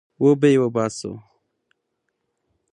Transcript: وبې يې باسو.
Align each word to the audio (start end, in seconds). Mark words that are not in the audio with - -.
وبې 0.23 0.49
يې 0.55 0.67
باسو. 0.75 1.11